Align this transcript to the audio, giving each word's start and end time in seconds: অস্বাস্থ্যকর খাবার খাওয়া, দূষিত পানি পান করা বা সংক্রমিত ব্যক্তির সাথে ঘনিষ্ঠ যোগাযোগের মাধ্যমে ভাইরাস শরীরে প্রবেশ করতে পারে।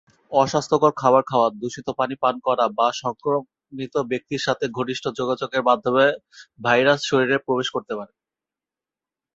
অস্বাস্থ্যকর 0.31 0.91
খাবার 0.93 1.23
খাওয়া, 1.23 1.47
দূষিত 1.61 1.87
পানি 1.99 2.15
পান 2.15 2.35
করা 2.47 2.65
বা 2.77 2.87
সংক্রমিত 3.01 3.95
ব্যক্তির 4.11 4.45
সাথে 4.47 4.65
ঘনিষ্ঠ 4.77 5.05
যোগাযোগের 5.19 5.63
মাধ্যমে 5.69 6.05
ভাইরাস 6.59 6.99
শরীরে 7.09 7.37
প্রবেশ 7.45 7.67
করতে 7.75 7.93
পারে। 7.99 8.13